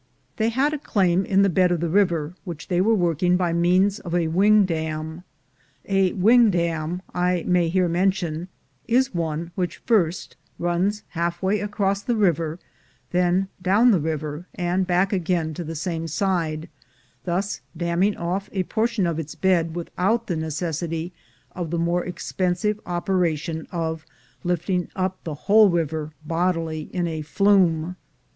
[0.37, 3.53] They had a claim in the bed of the river, which they were working by
[3.53, 5.23] means of a wing dam.
[5.85, 8.47] A "wing dam," I may here mention,
[8.87, 12.57] is one which first runs half way across the river,
[13.11, 16.67] then down the river, and back again to the same side,
[17.25, 21.13] thus damming ofiF a portion of its bed with out the necessity
[21.51, 24.07] of the more expensive operation of
[24.43, 27.97] lifting up the whole river bodily in a "flume."